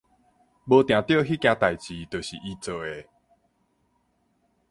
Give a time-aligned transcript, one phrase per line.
[0.65, 3.05] 無定著彼件代誌就是伊做的